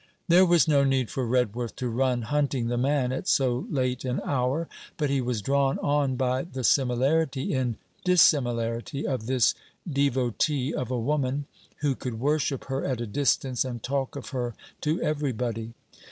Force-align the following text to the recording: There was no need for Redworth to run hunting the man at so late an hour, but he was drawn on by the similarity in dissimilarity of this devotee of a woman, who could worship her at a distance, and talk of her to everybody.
There 0.29 0.47
was 0.47 0.67
no 0.67 0.83
need 0.83 1.11
for 1.11 1.27
Redworth 1.27 1.75
to 1.75 1.87
run 1.87 2.23
hunting 2.23 2.69
the 2.69 2.77
man 2.79 3.11
at 3.11 3.27
so 3.27 3.67
late 3.69 4.03
an 4.03 4.19
hour, 4.25 4.67
but 4.97 5.11
he 5.11 5.21
was 5.21 5.43
drawn 5.43 5.77
on 5.77 6.15
by 6.15 6.41
the 6.41 6.63
similarity 6.63 7.53
in 7.53 7.77
dissimilarity 8.03 9.05
of 9.05 9.27
this 9.27 9.53
devotee 9.87 10.73
of 10.73 10.89
a 10.89 10.97
woman, 10.97 11.45
who 11.81 11.93
could 11.93 12.19
worship 12.19 12.65
her 12.65 12.83
at 12.83 12.99
a 12.99 13.05
distance, 13.05 13.63
and 13.63 13.83
talk 13.83 14.15
of 14.15 14.29
her 14.29 14.55
to 14.81 14.99
everybody. 15.03 15.75